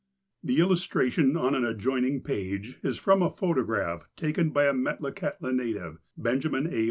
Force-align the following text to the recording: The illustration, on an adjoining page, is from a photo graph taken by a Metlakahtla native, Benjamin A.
The 0.43 0.57
illustration, 0.57 1.37
on 1.37 1.53
an 1.53 1.63
adjoining 1.63 2.23
page, 2.23 2.79
is 2.81 2.97
from 2.97 3.21
a 3.21 3.29
photo 3.29 3.61
graph 3.63 4.09
taken 4.17 4.49
by 4.49 4.63
a 4.65 4.73
Metlakahtla 4.73 5.53
native, 5.53 5.99
Benjamin 6.17 6.73
A. 6.73 6.79